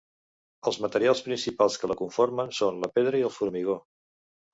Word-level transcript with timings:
Els 0.69 0.77
materials 0.85 1.19
principals 1.27 1.77
que 1.83 1.89
la 1.91 1.97
conformen 1.99 2.49
són 2.61 2.81
la 2.87 2.89
pedra 2.95 3.21
i 3.21 3.27
el 3.29 3.33
formigó. 3.37 3.77